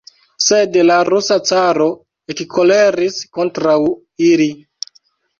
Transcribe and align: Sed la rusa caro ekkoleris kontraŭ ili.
Sed 0.43 0.77
la 0.85 0.93
rusa 1.09 1.35
caro 1.49 1.85
ekkoleris 2.35 3.19
kontraŭ 3.39 3.75
ili. 4.31 4.49